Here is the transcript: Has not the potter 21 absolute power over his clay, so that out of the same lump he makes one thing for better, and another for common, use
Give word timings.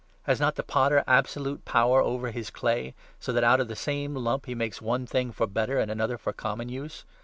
Has 0.23 0.39
not 0.39 0.55
the 0.55 0.63
potter 0.63 1.03
21 1.05 1.19
absolute 1.19 1.63
power 1.63 2.01
over 2.01 2.31
his 2.31 2.49
clay, 2.49 2.95
so 3.19 3.31
that 3.33 3.43
out 3.43 3.59
of 3.59 3.67
the 3.67 3.75
same 3.75 4.15
lump 4.15 4.47
he 4.47 4.55
makes 4.55 4.81
one 4.81 5.05
thing 5.05 5.31
for 5.31 5.45
better, 5.45 5.77
and 5.77 5.91
another 5.91 6.17
for 6.17 6.33
common, 6.33 6.69
use 6.69 7.05